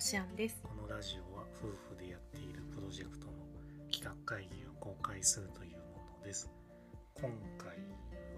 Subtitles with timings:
[0.00, 0.56] こしあんです。
[0.62, 3.32] このラジオは夫婦でやっているプロジェクトの
[3.92, 6.50] 企画会議を公開するというものです。
[7.20, 7.76] 今回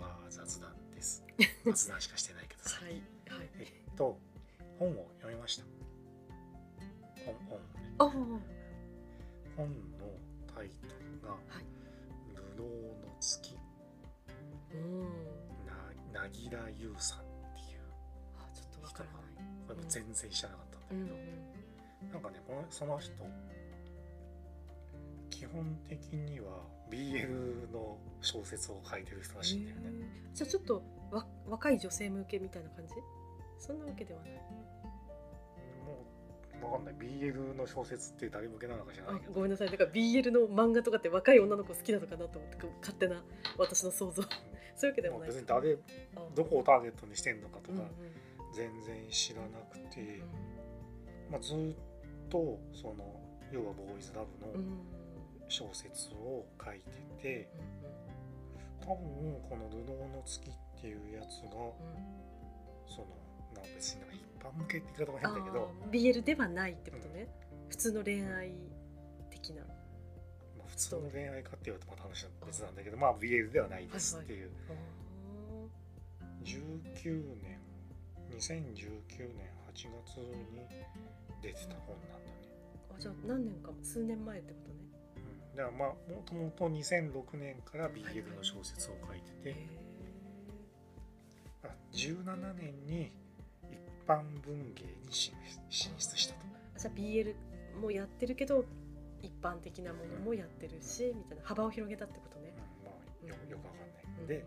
[0.00, 1.22] は雑談です。
[1.64, 2.82] 雑談しかしてないけどさ。
[2.82, 2.94] はい
[3.30, 3.48] はい。
[3.60, 4.18] えっと、
[4.76, 5.64] 本を読みました。
[7.24, 8.42] 本本ね。
[9.56, 10.18] 本の
[10.52, 11.64] タイトルが、はい
[12.26, 13.56] 流浪の月
[14.74, 15.00] うん。
[16.12, 17.22] ななぎらゆうさんっ
[17.54, 17.82] ていう
[18.36, 19.22] あ、ちょっとわからない。
[19.68, 21.41] これも全然知らなかったんだけど、うんうん。
[22.12, 23.12] なんかねこのその人
[25.30, 29.90] 基本的には BL の小説を書いてる人らしいんだよね、
[30.34, 32.94] じゃあちょっとわ若い女性向けみたいな感じ？
[33.58, 34.30] そんなわけではない。
[34.32, 34.38] も
[36.60, 39.70] うわかんない BL の小説って誰向けなのか知らあないけ、どごめんなさい。
[39.70, 43.22] だから BL の漫画とかって若い女の子好きなのかなと思って勝手な
[43.58, 44.22] 私の想像。
[44.22, 44.28] そ
[44.86, 45.28] ういうわけでもない。
[45.28, 45.78] 別に誰
[46.14, 47.90] あどこをターゲットにしてんのかとうんうんか
[48.54, 51.56] 全然知らなくて、うんまあ、ずっ
[52.32, 53.20] とその
[53.52, 54.80] 要はボーイズラブのうんうん
[55.48, 57.48] 小説を書いてて
[58.80, 59.04] うん多分
[59.50, 62.22] この「流浪の月」っていうやつがうんうん。
[62.86, 63.06] その
[63.54, 67.28] なんか別に一般向けって言い方も変だけど、BL ではないってことね。
[67.68, 68.52] 普通の恋愛
[69.30, 69.62] 的な。
[69.62, 74.72] まあ、普通の恋愛かって言われてまた話は別なんだけどまあ BL ではないですっていう、あ
[76.44, 77.58] 19年
[78.30, 80.66] 2019年8月に
[81.42, 84.78] 出てた本なんだね、ーあ、じゃあ何年か数年前ってことね。
[85.52, 89.56] うん、だからまあもともと2006年から BL の小説を書いてて、
[91.64, 93.12] あ17年に
[93.70, 95.34] 一般文芸に進
[95.68, 96.40] 進出したと。
[96.78, 97.34] じゃあ BL
[97.80, 98.64] もやってるけど
[99.20, 101.44] 一般的なものもやってるし、みたいな。
[101.44, 102.52] 幅を広げたってことね。
[103.22, 104.44] うんまあ、よよくわかんない、うんで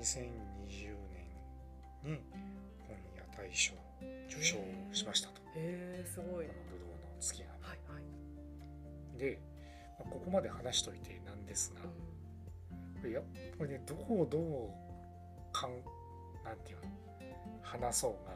[0.00, 0.96] 2020
[2.04, 2.20] 年に
[2.86, 3.76] 本屋大賞を
[4.28, 4.56] 受賞
[4.92, 5.40] しましたと。
[5.56, 6.46] へえすごい。
[6.46, 7.58] この「流浪の月」がね。
[7.60, 9.18] はいはい。
[9.18, 9.38] で、
[9.98, 12.14] まあここまで話しといてなんですが、うん
[13.00, 13.24] これやっ
[13.58, 15.70] ぱりねどこをどうかん
[16.42, 16.82] なんていうの
[17.62, 18.34] 話そうが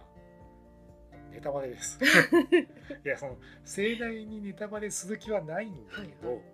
[1.33, 1.99] ネタバレです。
[3.05, 6.45] いやその盛大にネタバレする気はないんだけど、はいはい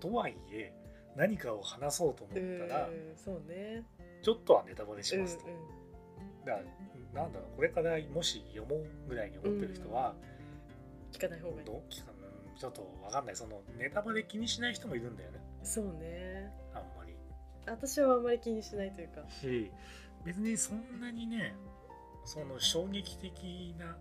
[0.00, 0.72] とはいえ
[1.14, 2.36] 何かを話そうと思っ
[2.68, 3.84] たら、うんそうね。
[4.22, 5.46] ちょっとはネタバレしますと。
[5.46, 5.80] うんうん
[6.44, 6.58] だか
[7.14, 10.14] らなんだろうこれからもし読もうぐらいに思ってる人は、
[11.12, 11.66] 聞かない方がいい。
[11.66, 16.52] どう聞かうんちょっとわかんないそのネタバレ気にしない人もいるんだよねそうね。
[16.74, 17.14] あんまり。
[17.66, 19.22] 私はあんまり気にしないというか。
[19.28, 19.70] し
[20.24, 21.54] 別にそんなにね
[22.24, 23.96] その衝撃的な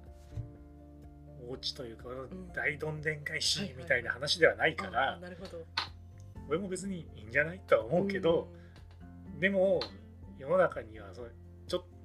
[1.49, 5.65] お家というか、ん大どんでん返しはいはいみたいな話ではないから、あなるほど。
[6.49, 8.49] 俺も別にいいんじゃないとは思うけど、
[9.39, 9.79] でも
[10.37, 11.21] 世の中にはそ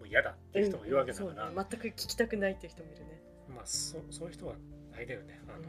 [0.05, 3.21] もう嫌だっていう人もいるわけだから、うんね全く聞きたくないっていう人もいるね。
[3.49, 4.55] まあそそういう人は
[4.95, 5.65] あれだよねあの、うん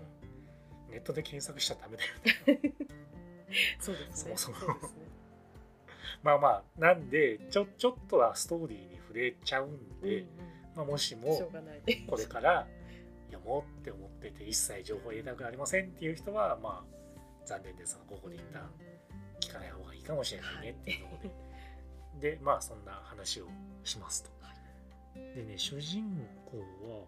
[0.91, 2.73] ネットで検索しちゃダメだよね
[3.79, 4.37] そうですね。
[4.37, 4.75] そもそも。
[6.23, 10.27] まあまあなんでちょちょっとはストーリーに触れちゃうんで、うん
[10.75, 11.35] まあ、もしうん、も。
[12.07, 12.67] これから
[13.31, 18.71] 読もうって思ってて一切情報入れたくありませんっていう人はまあ残念ですがここで一旦
[19.39, 21.35] 聞かない方がいいかもしれないねっていうところで、
[22.25, 23.45] でまあそんな話を
[23.83, 24.31] しますと。
[24.41, 24.51] は
[25.35, 26.03] でね主人
[26.43, 27.05] 公は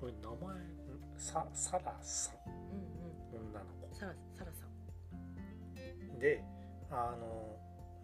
[0.00, 0.56] これ名前
[1.18, 3.50] ササラさんうんうん。
[3.50, 6.18] 女の子サラサラさん。
[6.18, 6.42] で
[6.90, 7.58] あの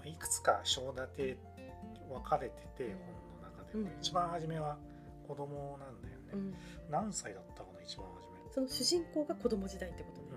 [0.04, 1.38] いくつか章立て
[2.10, 3.06] 分かれててうん本
[3.42, 4.76] の中でも、うん一番初めは
[5.26, 6.54] 子供なんだよね、うん。
[6.90, 10.28] 何歳だったかな一番初めその主人公が子供時代ってことね。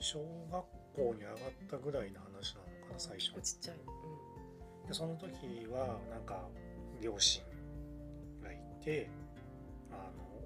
[0.00, 0.18] 小
[0.52, 0.62] 学
[0.94, 1.36] 校に上がっ
[1.70, 3.76] たぐらいの話なのかな最初ちっちゃい。
[4.86, 6.48] でその時はなんか
[7.00, 7.42] 両親
[8.42, 9.08] がいて
[9.90, 9.94] あ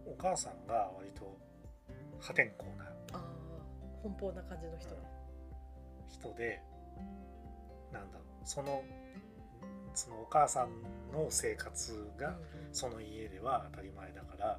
[0.07, 1.37] のお母さんが割と
[2.21, 4.97] 破天荒なああ、奔放な感じの人ね。
[6.09, 6.61] 人で
[7.93, 8.83] なんだろうその
[9.95, 10.69] そのお母さん
[11.13, 12.39] の生活がうんうん
[12.73, 14.59] その家では当たり前だから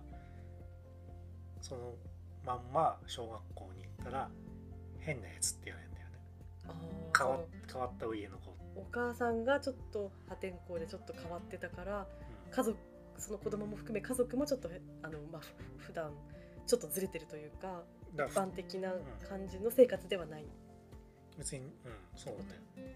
[1.61, 1.93] その
[2.45, 4.29] まんま小学校に行ったら
[4.99, 5.88] 変なやつって言われる
[7.17, 7.39] 変わ
[7.71, 12.07] 変わった家の子、お母さんがちょっと破天荒でちょっと変わってたから
[12.47, 12.51] うん。
[12.51, 12.77] 家族
[13.17, 16.11] その子供も含め家族もちょっとへあの、まあ、ふ普段
[16.65, 17.83] ちょっとずれてるというか
[18.13, 18.93] 一般的な
[19.27, 20.45] 感じの生活ではない。
[21.37, 21.71] 別にうん
[22.15, 22.89] そうだよ。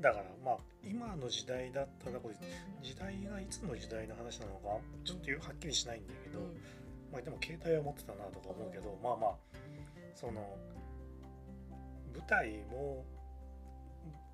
[0.00, 2.34] だからまあ今の時代だったらこれ
[2.82, 6.46] 時代がいつの時代の話なのかちょっとはっきりしないんだけど、うん。
[7.12, 9.34] まあ、でも携帯は持ってたなとか思うけど、まあまあ
[10.14, 10.56] その
[12.18, 13.04] 舞台も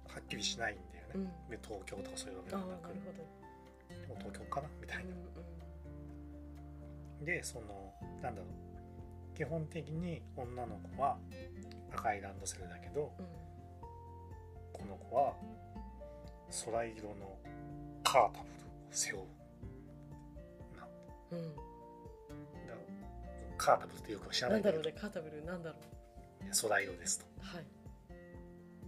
[0.09, 1.25] はっきりしないんだよね、うん。
[1.51, 2.83] で東京とかそういうわけではなく。
[2.83, 4.15] なるほど。
[4.15, 4.69] もう東京かな？
[4.81, 5.15] みたいな。
[7.27, 7.93] でその
[8.23, 8.51] なんだろう。
[9.37, 11.19] 基本的に女の子は
[11.93, 13.27] 赤いランドセルだけど、うん。
[14.73, 15.35] この子は
[16.65, 17.37] 空色の
[18.05, 18.47] カータブルを
[18.91, 19.23] 背負う
[20.79, 20.87] な。
[21.33, 21.55] うん。
[21.55, 21.59] だ
[23.59, 25.77] カータブルってよく知らなないんんだけどだろうねカータブルなんだろ
[26.63, 27.27] 空色ですと。
[27.39, 27.65] うはい、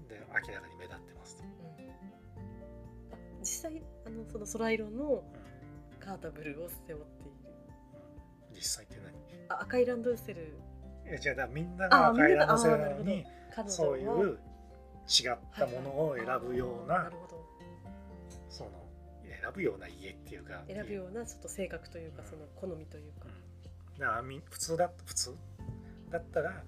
[0.08, 5.46] で明らかに目立ってますと、うん、あ実際あのその空色のうん
[6.06, 7.36] カータブルを背負っている。
[8.54, 8.96] 実際って
[9.48, 10.56] あ赤いランドセル。
[11.04, 13.26] 何いやじゃあみんなが赤いランドセルなのに
[13.66, 14.38] そういう
[15.08, 17.44] 違ったものを選ぶような,、なるほど。
[18.48, 18.70] その
[19.24, 22.28] 選ぶような家っていうか選ぶようなちょっと性格というかうん。
[22.28, 23.26] その好みというか。
[23.94, 25.34] うん、だからみ普通だ普通？
[26.10, 26.62] だったら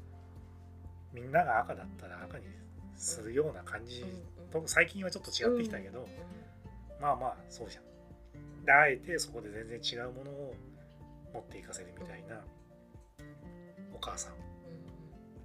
[1.12, 2.44] みんなが赤だったら赤に
[2.98, 4.04] するような感じ
[4.52, 6.06] と、最近はちょっと違ってきたけど、
[7.00, 7.84] まあまあそうじゃん。
[8.64, 10.54] であえてそこで全然違うものを
[11.32, 12.36] 持っていかせるみたいな
[13.94, 14.32] お母さん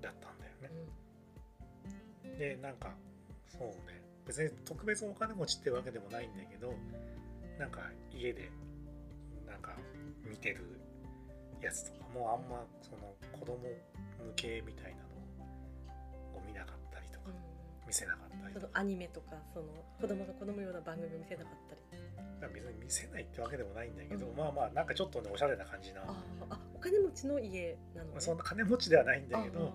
[0.02, 2.38] だったんだよね。
[2.38, 2.90] でなんか
[3.48, 4.04] そうね。
[4.26, 6.74] 別に特別お金持ちってわけでもないんだけど
[7.60, 8.50] なんか家で
[9.46, 9.76] なんか
[10.26, 10.80] 見てる
[11.62, 13.70] やつとかもあんまその子供向
[14.36, 15.13] けみたいなの
[17.94, 18.54] 見せなかったり。
[18.56, 19.68] そのアニメとかその
[20.02, 21.82] 子供が好むような番組を見せなかったり。
[22.42, 24.36] だ別に見せないってわけでもないんだけど、うん。
[24.36, 26.02] まあまあなんかちょっとねおしゃれな感じな。
[26.50, 28.20] あお金持ちの家なのね。
[28.20, 29.72] そんな金持ちではないんだけあど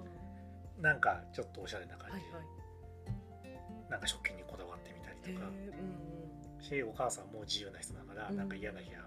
[0.82, 3.90] なんかちょっとおしゃれな感じはいはい。
[3.90, 5.46] なんか食器にこだわってみたりとか。
[5.46, 5.70] うんう
[6.58, 6.64] ん。
[6.64, 8.36] しお母さんも自由な人だから、うん。
[8.36, 9.06] なんか嫌な日は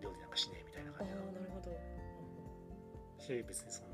[0.00, 1.26] 料理なんかしねえみたいな感じなの。
[1.26, 1.74] なるほど。
[3.18, 3.88] し別にその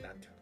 [0.00, 0.41] なんていうの？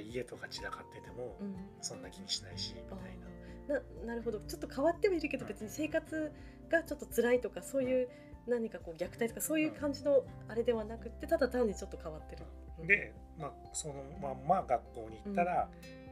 [0.00, 1.54] 家とか散らかっててもうん。
[1.80, 3.80] そんな気にしないしみあたいな。
[3.80, 4.04] ー。
[4.04, 4.40] ななるほど。
[4.40, 6.32] ちょっと変わってはいるけどうん別に生活
[6.70, 8.08] がちょっと辛いとかそういう
[8.46, 12.44] 何かこう虐待とかそういう感じのあれではなくてただ単にちょっと変わってる。
[12.80, 15.68] うんで、まあ、そのまんま学校に行ったら、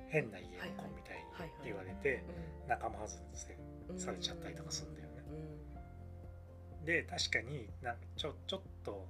[0.08, 0.50] 変な家の
[0.82, 1.18] 子みたい
[1.62, 2.24] に言われて
[2.64, 2.68] うん。
[2.68, 3.56] 仲間外れ
[3.90, 5.22] うんされちゃったりとかするんだよね。
[6.80, 6.84] うん。
[6.84, 9.06] で確かになんちょちょっと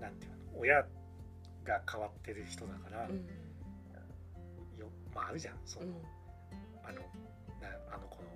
[0.00, 0.82] なんていうの親
[1.64, 3.16] が変わってる人だから、うん。
[3.16, 3.22] よ
[5.18, 5.94] まああるじゃんその、うん。
[6.86, 7.02] あの
[7.58, 8.30] なあの子の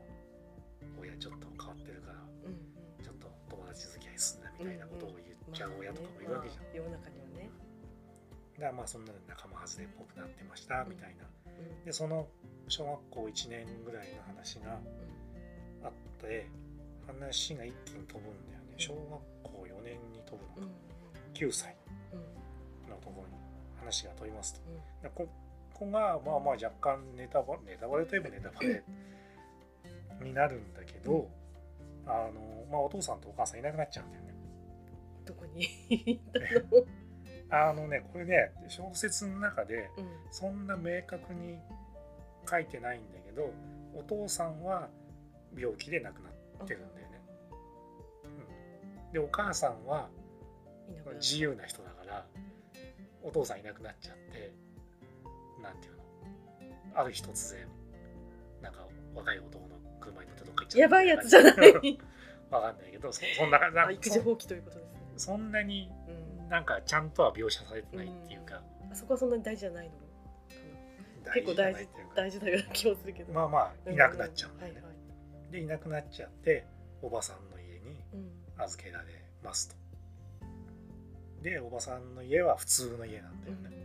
[0.98, 2.58] 親ちょっと変わってるからうん
[2.98, 7.50] ちょっと友達付き合いすんなみたいなことを言っちゃう親とかもいるまあわけじゃん、ねまあ世の中にはね。
[8.58, 11.84] だからまあそんなの仲間外れっぽくなってましたみたいな、うん。
[11.86, 12.26] でその
[12.68, 14.78] 小学校1年ぐらいの話が
[15.86, 16.50] あって
[17.06, 18.74] 話が一気に飛ぶんだよね。
[18.76, 20.74] 小学校4年に飛ぶうんのか、
[21.34, 21.74] 9歳
[22.12, 22.90] うん。
[22.90, 23.34] のところに
[23.78, 24.60] 話が飛びますと。
[24.66, 24.76] うん。
[25.02, 25.26] でこ
[25.84, 28.82] こがまあまあ若干ネタバレネタバレといえばネタバレ
[30.22, 31.28] になるんだけど、
[32.06, 34.34] あのまあ、お父さんとお母さんいなくなっちゃうんだよね。
[35.24, 36.20] どこに？
[37.50, 41.58] あのねこれね小説の中でうんそんな明確に
[42.48, 43.52] 書いてないんだけど
[43.94, 44.88] お父さんは
[45.54, 47.20] 病気で亡くなってるんだよね。
[49.06, 50.08] うん、でお母さんは
[51.14, 52.26] 自由な人だから
[53.22, 54.52] お父さんいなくなっちゃって
[55.62, 57.00] なんていうの？
[57.00, 57.66] ある日突然
[58.60, 61.54] なんか若い男の車に乗ってどっか行っちゃったやばいやつじゃない？
[62.50, 65.00] わかんないけどそそんな感じあ育児放棄ということですね。
[65.16, 66.48] そそんなにうん。
[66.48, 69.92] なんかちゃんとは描写されてないっていうか、あそこはそんなに大事じゃないの？
[71.32, 73.32] 結構大事大事だような気もするけど。
[73.32, 74.92] まあまあいなくなっちゃうんだよね、はいは
[75.48, 75.52] い。
[75.52, 76.66] でいなくなっちゃって
[77.00, 78.62] おばさんの家にうん。
[78.62, 79.06] 預けられ
[79.42, 79.76] ますと。
[81.42, 83.76] でおばさんの家は普通の家なんだうんよね、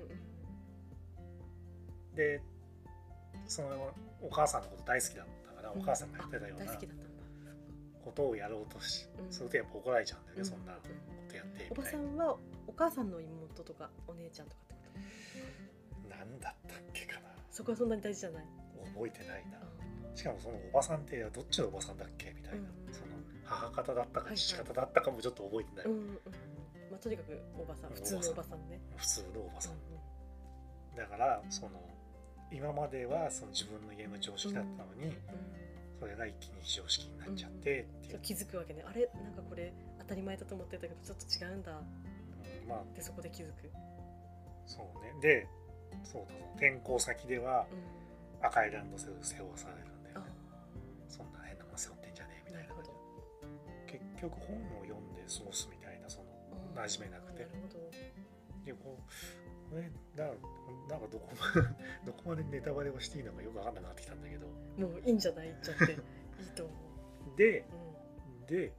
[2.17, 2.41] で
[3.47, 5.79] そのお母さんのこと大好きだったから、うん。
[5.79, 6.73] お母さんがやってたような。
[8.03, 9.31] ことをやろうとしうん。
[9.31, 10.45] するとやっぱ怒られちゃうんだよね、うん。
[10.45, 10.79] そんなこ
[11.29, 12.07] とやっておばみたいな。
[12.07, 14.81] さんはお母さんの妹とかお姉ちゃんとかってこ
[16.09, 16.15] と？
[16.15, 17.27] なんだったっけかな。
[17.51, 18.43] そこはそんなに大事じゃない？
[18.95, 19.59] 覚えてないな。
[19.59, 22.33] あしかもそのおばさんってどっちのおばさんだっけ？
[22.35, 22.93] みたいな、うん。
[22.93, 23.07] その
[23.43, 25.87] 母方だったか父方だったかもちょっと覚えてない、
[26.89, 28.79] まあとにかくおばさん普通のおばさんね。
[28.95, 29.75] 普通のおばさん、う
[30.97, 31.71] だからその
[32.51, 35.17] 今まではその自分の家の常識だったのに、んうん。
[35.99, 38.11] それが一気に非常識になっちゃってっていう。
[38.11, 38.83] そう、気づくわけね。
[38.87, 39.09] あれ？
[39.23, 41.71] なんかこれ当たり前だと思ってたけどちょっと違うんだ。
[41.71, 41.75] っ
[42.63, 42.95] うんまあ。
[42.95, 43.71] てそこで気づく、
[44.65, 45.13] そうね。
[45.21, 45.47] で
[46.03, 47.65] そうだ転校先では
[48.39, 50.19] うん、赤いランドセル背負わされるんだよあ。
[50.21, 50.31] ね
[51.09, 52.69] そんな変なもん背負ってんじゃねえみたいな。
[52.69, 52.93] なるほど。
[53.87, 56.25] 結局本を読んで過ごすみたいなその
[56.75, 56.79] うん。
[56.79, 57.47] 馴染めなくて。
[58.65, 59.01] でこう
[59.69, 60.25] これだ
[60.89, 61.61] なんかどこま
[62.05, 64.47] どこまでネタバレをしていいのかよく分かんなくなってきたんだけど。
[64.47, 65.47] もういいんじゃない？
[65.47, 66.73] 言っちゃって いいと思
[67.35, 67.65] で
[68.47, 68.73] で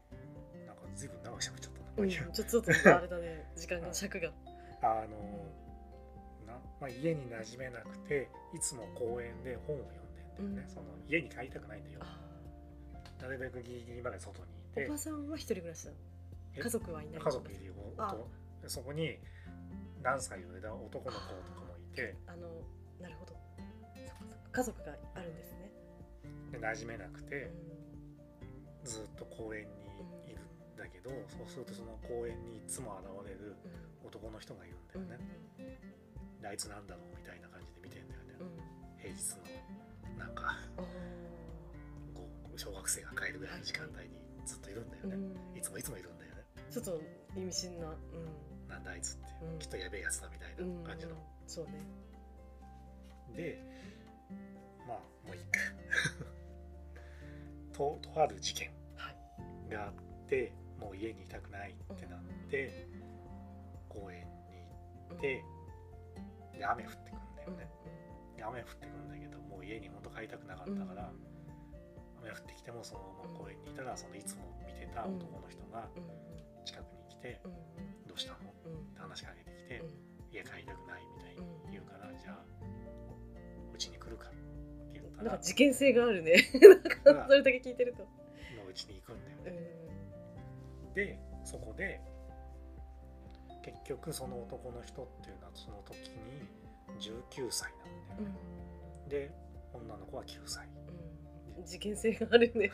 [0.67, 3.51] なんか随分長くしゃべっちゃったな、うん、ちょっとあれだね。
[3.57, 4.33] 時間が尺が。
[4.81, 5.45] あの
[6.47, 10.69] な、まあ、家に馴染めなくていつも公園で本を読んでんだよね、うん。
[10.69, 12.01] その家に帰りたくないんだよ。
[12.03, 12.19] あ。
[13.21, 14.87] なるべくギリギリまで外にいーて。
[14.87, 15.93] おばさんは一人暮らしだ
[16.55, 16.61] え？
[16.61, 17.75] 家族はいない家族いるよ。
[18.67, 19.19] そこに
[20.03, 22.17] 何歳上だ男の子とかもいて。
[22.27, 22.49] あの
[23.01, 23.37] なるほど。
[24.51, 25.71] 家族があるんですね、
[26.53, 27.27] で馴染めなくうん。
[27.29, 27.51] て
[28.83, 29.85] ずっと公園に
[30.27, 33.55] いるんだけどそうするとその公園にいつも現れる
[34.03, 35.79] 男の人がいるんだうんよね、
[36.41, 38.35] であいつなんだろうみたいな感じで見てんだよね、
[38.99, 39.37] 平日
[40.17, 40.57] のなんか
[42.57, 45.15] 小学生が帰るぐらいの時間帯にずっといるんだよーね、
[45.53, 45.59] うん。
[45.59, 46.43] いつもいつもいるんだよね。
[46.71, 47.01] ちょっと
[47.37, 47.95] 意味深なうん
[48.69, 50.83] なんだあいつって、うんきっとやべえやつだみたいうん。
[50.83, 51.15] な感じの、
[51.47, 51.73] そうね。
[53.37, 53.63] で
[54.87, 55.61] まあもういいか
[57.73, 59.73] ととある事件はい。
[59.73, 59.93] があっ
[60.29, 62.21] てもう家にいたくないってなっ
[62.51, 62.87] て、
[63.89, 64.65] 公園に
[65.11, 65.45] 行って
[66.57, 67.71] で雨降ってくるんだよね、
[68.37, 71.11] で雨降ってくるんだけどもう家に本当帰りたくなかったから、
[72.23, 77.41] 雨降ってきてもそのまま公園にいたらそのいつも見てた男の人がうんうん近くに来て
[78.27, 78.95] うん「どうしたの?」っうん。
[78.95, 79.89] て話しかけてきてうん
[80.33, 82.45] 「家帰りたくない」みたいに言うから「じゃあ
[83.75, 84.33] うちに来るか」っ
[84.93, 86.35] て言ったなんらか事件性があるね。
[86.61, 88.05] なんかそれだけ聞いてると。
[88.05, 88.11] も
[88.67, 89.51] ううちに行くんだようね。
[90.91, 90.95] ん。
[90.95, 92.01] でそこで
[93.63, 96.49] 結局その男の人っていうのはその時に
[97.01, 98.39] 19歳なんだよね。
[99.09, 99.31] で
[99.73, 100.67] 女の子は9歳。
[101.57, 101.65] うん。
[101.65, 102.71] 事件性があるね。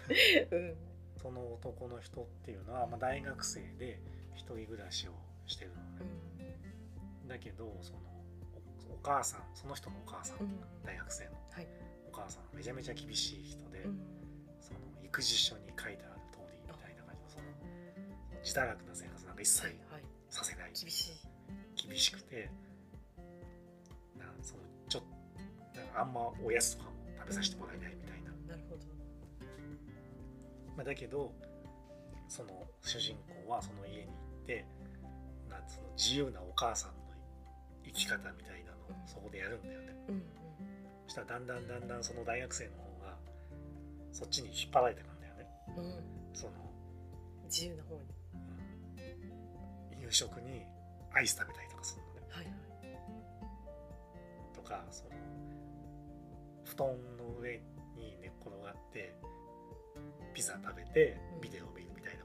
[0.51, 0.77] うん。
[1.17, 3.99] その男の人っていうのは、まあ、大学生で
[4.35, 5.13] 一人暮らしを
[5.47, 5.77] してるの。
[5.77, 6.59] うね。
[7.25, 7.29] ん。
[7.29, 7.99] だけどその
[8.91, 10.61] おお母さんその人のお母さん、うん。
[10.85, 11.69] 大学生のはい。
[12.09, 14.01] お母さんめちゃめちゃ厳しい人で、うん。
[14.61, 17.45] その育児書に書いてある通りみたいな感じのその
[18.43, 20.03] 自堕落な生活なんか一切はいはい。
[20.31, 20.73] させない。
[20.73, 21.89] 厳しい。
[21.89, 22.51] 厳しくて
[24.19, 25.03] なそのちょっ
[25.75, 28.83] なんかあんまおやつとかも食べさせてもらえないみたいな、なるほど。
[30.77, 31.33] まあ、だけど
[32.29, 32.51] その
[32.83, 34.65] 主人公はその家に行って
[35.68, 36.97] その自由なお母さんの
[37.85, 39.09] 生き方みたいなのをうん。
[39.09, 40.23] そこでやるんだよね、うん
[41.06, 43.16] そしたらだんだんだんだんその大学生の方が
[44.11, 45.47] そっちに引っ張られてくんだよね。
[45.76, 45.85] うん。
[45.85, 46.52] うんその、
[47.44, 48.02] 自由な方に。
[49.94, 50.02] うん。
[50.02, 50.62] 夕食に
[51.12, 52.21] アイス食べたりとかするのね。
[52.30, 52.54] はいはい。
[54.54, 55.11] とかその
[56.64, 57.61] 布団の上
[57.97, 59.14] に寝っ転がって
[60.33, 61.40] ピザ食べてうん。
[61.42, 62.24] ビデオを見るみたいな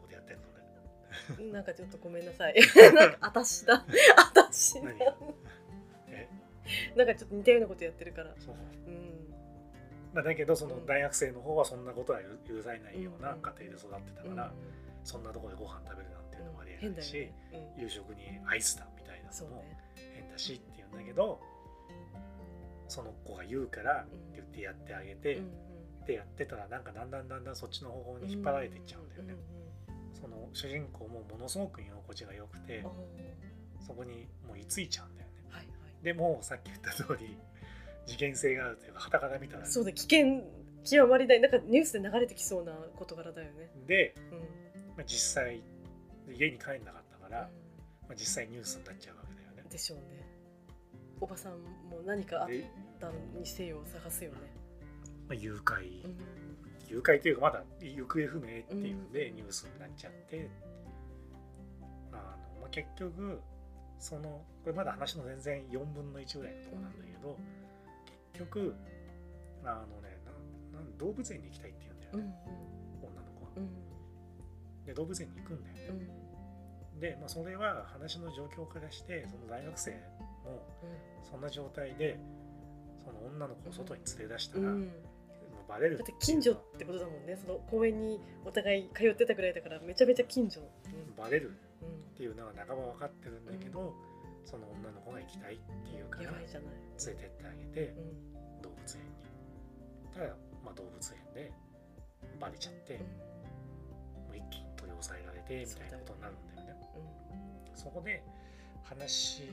[1.51, 2.55] なんかちょっとごめんなさい。
[2.93, 3.85] なんかあたしだ。
[4.15, 4.81] あたしだ
[6.95, 8.33] なんかちょっと似たようなことやってるから。
[8.37, 8.55] そう。
[8.87, 9.33] うん。
[10.13, 10.85] まあ、だけどそのうん。
[10.85, 14.53] 大学生の方はそんなことは許許されないようなうん家庭で育ってたから、
[15.03, 17.13] そんなところでご飯食べるなんていうのもありえないし、
[17.51, 17.73] ね。
[17.77, 19.63] 夕食にアイスだみたいなのも
[20.13, 21.39] 変だしっていうんだけど
[22.87, 25.69] その子が言うからってうん言ってやってあげて、うん
[26.09, 29.35] でやってたらなんかだんだんだんだんそっちの方向に引っ張られていっちゃうんだよね。
[30.21, 32.85] その主人公もものすごく居心地が良くて
[33.85, 35.35] そこにもう居ついちゃうんだよね。
[35.49, 35.71] ーはいは
[36.01, 36.03] い。
[36.03, 37.37] でもさっき言った通り
[38.05, 40.43] 事件性があるというか傍から見たらそうだ危険
[40.83, 43.69] 極まりないなんかニュースで流れてきそうな事柄だよね。
[43.87, 44.39] で、うん。
[44.95, 45.61] まあ、実際
[46.31, 47.49] 家に帰んなかったから、
[48.07, 49.61] まあ、実際ニュースになっちゃうわけだよね。
[49.65, 49.69] うん。
[49.69, 50.03] でしょうね。
[51.21, 51.53] おばさん
[51.89, 54.37] も何かあっで、たにせよ探すよね。
[55.27, 56.17] まあ、誘拐、うん
[56.89, 59.35] 誘拐というかまだ行方不明っていうんでうん。
[59.35, 60.49] ニュースになっちゃって、
[62.11, 63.39] あのまあ、結局
[63.99, 67.37] そのこれまだ話の全然4分の1ぐらいのところなんだけど、
[68.33, 68.75] 結局
[69.63, 70.17] あのね
[70.73, 72.25] ななん動物園に行きたいって言うんだようん。
[72.25, 72.35] ね、
[73.01, 73.51] 女の子は。
[73.57, 74.85] うん。
[74.85, 76.07] で動物園に行くんだよね。
[76.95, 76.99] うん。
[76.99, 79.91] で、まあ、それは話の状況からしてその大学生
[80.43, 80.65] も
[81.29, 82.19] そんな状態で
[83.03, 84.71] その女の子を外に連れ出したら、
[85.69, 87.37] バレるだって近所ってことだもんね。
[87.37, 90.61] その公園にお互い通ってたぐらいだからめちゃめちゃ近所。
[91.15, 93.93] バレるうん、っていうのは半ば分かってるんだけど、
[94.45, 98.01] その女の子が行きたいっていうから連れてってあげてう
[98.59, 98.61] ん。
[98.61, 100.13] 動物園に。
[100.13, 100.35] ただ、
[100.65, 101.53] まあ、動物園で
[102.39, 106.75] バレちゃって、もう一気に取り押さえられてみたいなことになるんだよね。
[107.69, 107.77] うん。
[107.77, 108.23] そこで
[108.83, 109.43] 話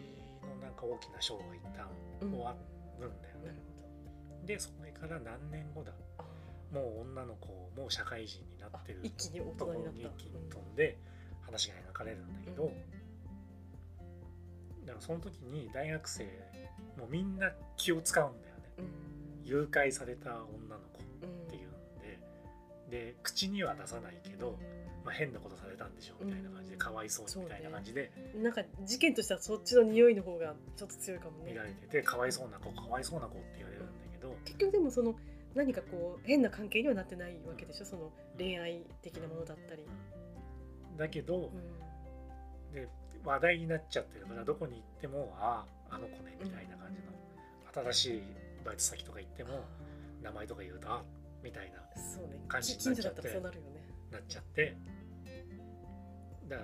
[0.43, 1.87] のなんか大きな章が一旦
[2.23, 2.57] うん終わ
[2.99, 3.59] るんだよなね
[4.41, 5.93] る、でそれから何年後だ
[6.77, 9.99] もう女の子もう社会人になってるあ一気に大人になった。
[9.99, 10.99] に一気に飛んで
[11.41, 12.65] 話が描かれるんだけど、
[14.85, 16.25] だからその時に大学生
[16.99, 18.63] もうみんな気を使うんだよね。
[18.79, 18.87] うん。
[19.45, 20.45] 誘拐された女の
[20.93, 23.07] 子うんっていうんで。
[23.15, 24.59] で口には出さないけど、
[25.05, 31.53] まあ、変なことされたんでしょみたいな感じで、かわいそうにみたいな感じでなんか事件としてはそっちの匂いの方がちょっと強いかもね。
[31.53, 35.15] 見られててかわいそうな子かわいそうな子って言われるんだけど、結局でもその
[35.57, 37.85] 何かこう変な関係にはなってないわけでしょ？
[37.85, 39.85] その恋愛的なものだったり、
[40.97, 41.51] だけど、
[42.73, 42.73] うん。
[42.75, 42.89] で
[43.25, 48.23] 話題になっちゃってるからどこに行ってもあああの子ねみたいな感じの、新しい
[48.65, 49.65] バイト先とか行っても
[50.23, 51.03] 名前とか言うとあ
[51.43, 51.79] みたいな
[52.49, 53.57] 感じになっちゃってらそうなね。
[54.13, 54.77] なっちゃって
[56.49, 56.57] だ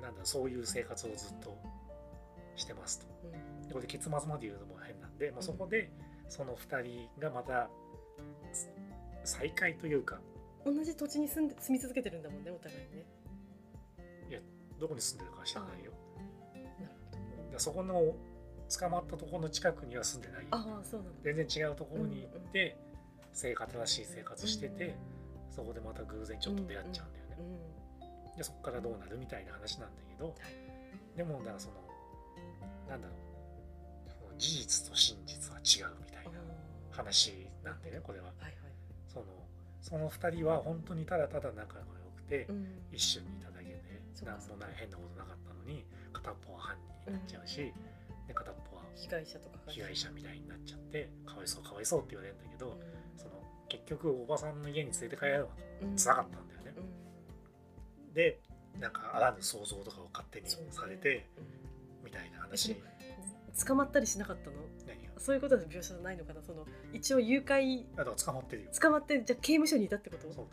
[0.00, 1.58] なんだそういう生活をずっと
[2.56, 3.06] してますと。
[3.24, 3.28] う
[3.64, 3.68] ん。
[3.68, 5.90] でこれ結末まで言うのも変なんで、まあ、そこで
[6.30, 7.68] その2人がまた
[9.24, 10.18] 再会というか。
[10.64, 13.06] 同じ土地に住んで住み続けてるんだもんねお互いにね
[14.78, 15.92] どこに住んでるかは知らないよ。
[16.54, 16.94] なる
[17.46, 17.58] ほど。
[17.58, 18.14] そこの
[18.68, 21.20] 捕まったところの近くには住んでないああそうなんだ。
[21.22, 22.78] 全然違うところに行って
[23.32, 24.96] 生活新しい生活してて
[25.50, 27.36] そこでまた偶然ちょっと出会っちゃうんだよね。
[28.32, 30.34] うんでそこからどうなるみたいな話なんだけど
[31.16, 31.74] でもだからその
[32.88, 33.16] なんだろう。
[34.38, 36.09] 事実と真実は違うみたいな。
[36.09, 36.09] あー
[36.90, 38.26] 話なんでねこれは。
[38.26, 38.52] はいはい。
[39.08, 39.26] その
[39.80, 42.66] その2人は本当にただただ仲が良くてうん。
[42.92, 43.80] 一緒にいただけで
[44.24, 47.72] 何もない変なことなかったのに片っぽは犯人になっちゃうし
[48.28, 52.76] で片っぽは被害者とかが被害者みたいになっちゃってかわいそうかわいそうって言われるんだけどう
[53.16, 53.30] その
[53.68, 55.52] 結局おばさんの家に連れて帰るのが
[55.86, 55.96] んうん。
[55.96, 56.74] 辛かったんだよね。
[56.76, 58.14] うん。
[58.14, 58.40] で
[58.78, 62.04] なんかあらぬ想像とかを勝手にされてうん。
[62.04, 62.74] みたいな話。
[62.74, 62.80] で
[63.66, 64.56] 捕まったりしなかったの？
[64.86, 65.20] 何が？
[65.20, 66.42] そういうことの描写じゃないのかな？
[66.42, 68.70] その一応誘拐あだから捕まってるよ。
[68.80, 70.32] 捕まってじゃあ刑務所にいたってこと？
[70.32, 70.48] そ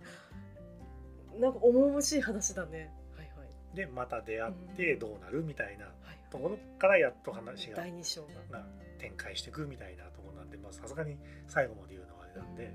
[1.37, 1.39] う。
[1.39, 2.91] なんか重々しい話だね。
[3.15, 3.75] はいはい。
[3.75, 8.59] でまた出会ってどうなるみたいなはいところからやっと話が第二章が。
[8.59, 8.65] が
[8.99, 12.73] 展開していくみたいなところなんでまあさすがに最後まで言うのはあれなんで。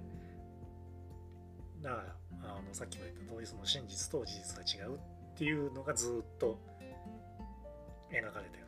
[1.82, 2.04] だから
[2.44, 4.98] あのさっきも言った通りその真実と事実が違うっ
[5.36, 6.60] ていうのがずっと
[8.12, 8.61] 描かれて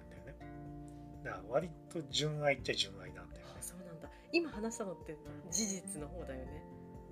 [1.25, 3.53] だ割と純愛っちゃ純愛なんだよね。
[3.59, 4.09] あそうなんだ。
[4.33, 5.17] 今話したのって
[5.51, 6.63] 事実の方だよね。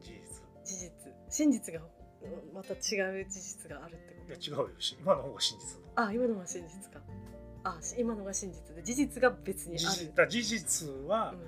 [0.00, 0.20] 事実。
[0.64, 0.90] 事実。
[1.28, 1.80] 真実が
[2.22, 4.70] うんまた違う事実があるってこいや違うよ。
[4.78, 7.00] し今の方が真実あ今のが真実か。
[7.64, 8.82] あし今のが真実で。
[8.82, 9.96] 事実が別に事ある。
[9.98, 11.38] 実だ事実はうん。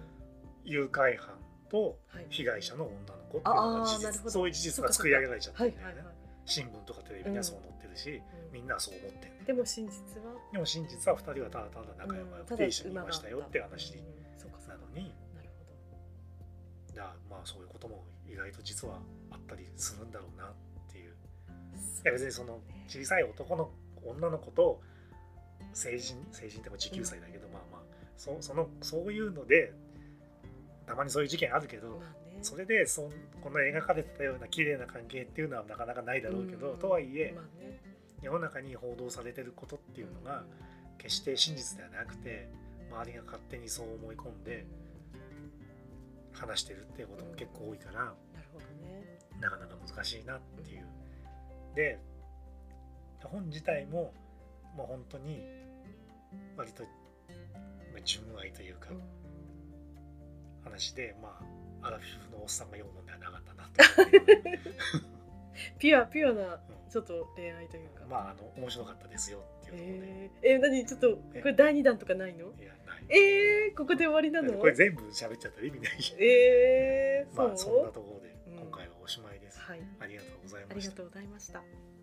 [0.65, 1.35] 誘拐犯
[1.71, 2.27] とはい。
[2.31, 4.25] 被害者の女の子っていうのが事ああなるほど。
[4.25, 5.95] 実そういう事実が作り上げられちゃってはるんだよね。
[5.95, 10.33] いはいはい、新聞とかテレビにはそう載ってるし、うんみんなはそう思ってるでも真実は？
[10.53, 13.93] でも真実は2人はただただ仲良くて一緒にいましたよって話。
[14.69, 15.13] なのに。
[15.35, 20.53] なるほだからまあそういうことも意外と実はあったりするんだろうなっ
[20.91, 21.11] ていう。
[21.11, 21.17] い
[22.05, 23.71] や別にその小さい男の
[24.07, 24.81] 女の子と
[25.73, 27.81] 成人成人っても19歳だけど、まあまあ
[28.17, 29.73] そそのそういうので
[30.87, 32.01] たまにそういう事件あるけど、
[32.43, 33.11] それでそん
[33.43, 36.79] この描かれてたような綺麗な関係っていうのはなかなかないだろうけど、うん。
[36.79, 37.35] とはいえ、
[38.25, 40.45] 世の中に報道されてることっていうのが
[40.99, 42.49] 決して真実ではなくて
[42.91, 44.67] 周りが勝手にそう思い込んで
[46.33, 48.15] 話してるっていうことも結構多いから、ね
[49.41, 50.87] なかなか難しいなっていう。
[51.75, 51.99] で
[53.25, 54.15] 本自体も
[54.77, 55.41] もう本当に
[56.57, 56.89] 割とま
[57.99, 59.01] あ純愛というかうん
[60.65, 61.39] 話で、ま
[61.83, 65.05] あアラフィフのおっさんが読むのではなかったなと
[65.79, 70.87] ピュアピュアなうんちょっと恋愛というか、まああの面白かったですよっていうところで、えー、え何？
[70.87, 72.47] ちょっとこれ第二弾とかないの？
[72.47, 73.05] いやない。
[73.19, 74.53] えー、ここで終わりなの？
[74.59, 78.59] これ全部喋っちゃったら意味ないしえー、 まあそんなところでうん。
[78.69, 79.81] 今回はおしまいです、はい。
[80.01, 80.91] ありがとうございあました。
[80.91, 81.94] りがとうございました